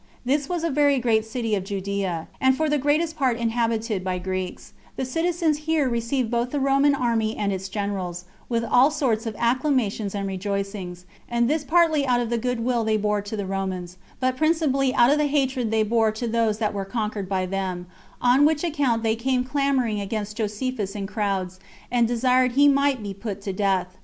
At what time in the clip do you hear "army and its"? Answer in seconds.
6.95-7.69